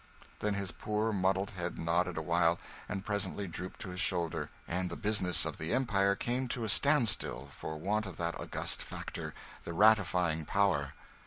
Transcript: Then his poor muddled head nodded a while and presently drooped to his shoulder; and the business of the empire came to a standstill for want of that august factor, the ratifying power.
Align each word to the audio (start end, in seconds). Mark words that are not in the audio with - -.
Then 0.39 0.55
his 0.55 0.71
poor 0.71 1.13
muddled 1.13 1.51
head 1.51 1.77
nodded 1.77 2.17
a 2.17 2.23
while 2.23 2.57
and 2.89 3.05
presently 3.05 3.45
drooped 3.47 3.79
to 3.81 3.89
his 3.89 3.99
shoulder; 4.01 4.49
and 4.67 4.89
the 4.89 4.95
business 4.95 5.45
of 5.45 5.59
the 5.59 5.75
empire 5.75 6.15
came 6.15 6.47
to 6.47 6.63
a 6.63 6.69
standstill 6.69 7.49
for 7.51 7.77
want 7.77 8.07
of 8.07 8.17
that 8.17 8.39
august 8.39 8.81
factor, 8.81 9.35
the 9.63 9.73
ratifying 9.73 10.43
power. 10.43 10.93